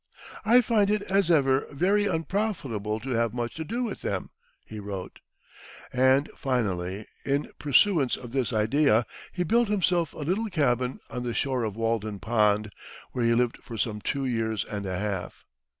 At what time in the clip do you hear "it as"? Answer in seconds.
0.89-1.29